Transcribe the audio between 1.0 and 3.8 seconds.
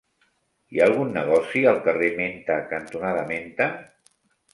negoci al carrer Menta cantonada Menta?